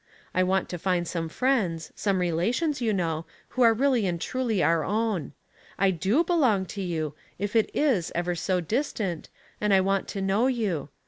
[0.33, 4.63] I want to find some friends— some relations, you know, who are really and truly
[4.63, 5.33] our o\vn.
[5.77, 9.29] I do belong to you, if it is ever so distant,
[9.61, 10.89] and I want to know you.